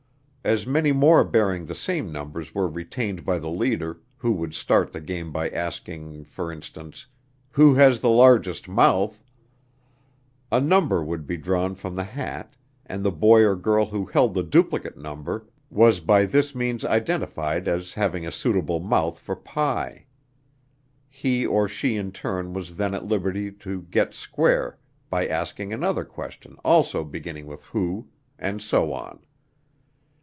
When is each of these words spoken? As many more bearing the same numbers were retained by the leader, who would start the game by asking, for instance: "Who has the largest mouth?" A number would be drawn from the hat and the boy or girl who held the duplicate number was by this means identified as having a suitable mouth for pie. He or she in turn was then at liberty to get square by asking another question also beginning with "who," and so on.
As 0.43 0.65
many 0.65 0.91
more 0.91 1.23
bearing 1.23 1.65
the 1.67 1.75
same 1.75 2.11
numbers 2.11 2.55
were 2.55 2.67
retained 2.67 3.23
by 3.23 3.37
the 3.37 3.47
leader, 3.51 3.99
who 4.17 4.31
would 4.31 4.55
start 4.55 4.91
the 4.91 4.99
game 4.99 5.31
by 5.31 5.51
asking, 5.51 6.23
for 6.23 6.51
instance: 6.51 7.05
"Who 7.51 7.75
has 7.75 7.99
the 7.99 8.09
largest 8.09 8.67
mouth?" 8.67 9.23
A 10.51 10.59
number 10.59 11.03
would 11.03 11.27
be 11.27 11.37
drawn 11.37 11.75
from 11.75 11.93
the 11.95 12.03
hat 12.03 12.55
and 12.87 13.03
the 13.05 13.11
boy 13.11 13.43
or 13.43 13.55
girl 13.55 13.85
who 13.85 14.03
held 14.07 14.33
the 14.33 14.41
duplicate 14.41 14.97
number 14.97 15.45
was 15.69 15.99
by 15.99 16.25
this 16.25 16.55
means 16.55 16.83
identified 16.83 17.67
as 17.67 17.93
having 17.93 18.25
a 18.25 18.31
suitable 18.31 18.79
mouth 18.79 19.19
for 19.19 19.35
pie. 19.35 20.07
He 21.07 21.45
or 21.45 21.67
she 21.67 21.95
in 21.97 22.11
turn 22.11 22.51
was 22.51 22.77
then 22.77 22.95
at 22.95 23.05
liberty 23.05 23.51
to 23.51 23.83
get 23.91 24.15
square 24.15 24.79
by 25.07 25.27
asking 25.27 25.71
another 25.71 26.03
question 26.03 26.57
also 26.65 27.03
beginning 27.03 27.45
with 27.45 27.63
"who," 27.65 28.07
and 28.39 28.59
so 28.63 28.91
on. 28.91 29.19